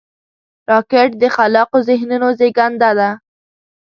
راکټ 0.69 1.09
د 1.21 1.23
خلاقو 1.35 1.77
ذهنونو 1.89 2.27
زیږنده 2.39 2.91
ده 2.99 3.09